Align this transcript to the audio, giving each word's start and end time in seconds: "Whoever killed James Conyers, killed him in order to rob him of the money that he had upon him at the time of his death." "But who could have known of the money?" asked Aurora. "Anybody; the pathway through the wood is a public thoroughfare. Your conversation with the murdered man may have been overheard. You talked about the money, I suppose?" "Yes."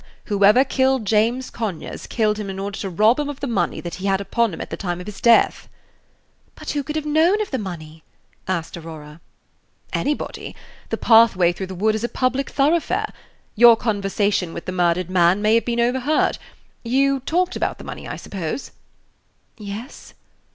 "Whoever 0.25 0.65
killed 0.65 1.05
James 1.05 1.51
Conyers, 1.51 2.07
killed 2.07 2.39
him 2.39 2.49
in 2.49 2.57
order 2.57 2.79
to 2.79 2.89
rob 2.89 3.19
him 3.19 3.29
of 3.29 3.39
the 3.39 3.45
money 3.45 3.79
that 3.81 3.93
he 4.01 4.07
had 4.07 4.19
upon 4.19 4.51
him 4.51 4.59
at 4.59 4.71
the 4.71 4.75
time 4.75 4.99
of 4.99 5.05
his 5.05 5.21
death." 5.21 5.69
"But 6.55 6.71
who 6.71 6.81
could 6.81 6.95
have 6.95 7.05
known 7.05 7.39
of 7.39 7.51
the 7.51 7.59
money?" 7.59 8.01
asked 8.47 8.75
Aurora. 8.75 9.21
"Anybody; 9.93 10.55
the 10.89 10.97
pathway 10.97 11.53
through 11.53 11.67
the 11.67 11.75
wood 11.75 11.93
is 11.93 12.03
a 12.03 12.09
public 12.09 12.49
thoroughfare. 12.49 13.13
Your 13.55 13.77
conversation 13.77 14.55
with 14.55 14.65
the 14.65 14.71
murdered 14.71 15.11
man 15.11 15.39
may 15.39 15.53
have 15.53 15.65
been 15.65 15.79
overheard. 15.79 16.39
You 16.83 17.19
talked 17.19 17.55
about 17.55 17.77
the 17.77 17.83
money, 17.83 18.07
I 18.07 18.15
suppose?" 18.15 18.71
"Yes." 19.59 20.15